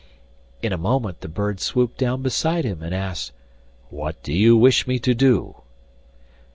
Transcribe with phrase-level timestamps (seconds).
[0.63, 3.33] In a moment the bird swooped down beside him and asked:
[3.91, 5.61] 'What do you wish me to do?